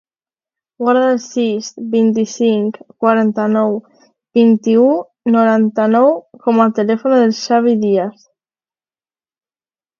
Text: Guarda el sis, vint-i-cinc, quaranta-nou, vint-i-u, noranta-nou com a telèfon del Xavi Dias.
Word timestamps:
Guarda 0.85 1.09
el 1.15 1.19
sis, 1.25 1.67
vint-i-cinc, 1.91 2.79
quaranta-nou, 3.05 3.77
vint-i-u, 4.41 4.89
noranta-nou 5.37 6.11
com 6.49 6.65
a 6.67 6.71
telèfon 6.81 7.17
del 7.19 7.39
Xavi 7.45 7.79
Dias. 7.87 8.29